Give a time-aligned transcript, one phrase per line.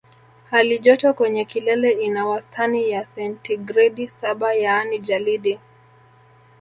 [0.51, 5.59] Halijoto kwenye kilele ina wastani ya sentigredi saba yaani jalidi